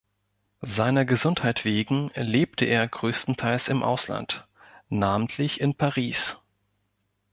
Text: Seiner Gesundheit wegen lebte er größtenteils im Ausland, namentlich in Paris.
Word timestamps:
Seiner 0.65 1.05
Gesundheit 1.05 1.63
wegen 1.63 2.09
lebte 2.15 2.65
er 2.65 2.87
größtenteils 2.87 3.67
im 3.67 3.83
Ausland, 3.83 4.47
namentlich 4.89 5.61
in 5.61 5.75
Paris. 5.75 6.39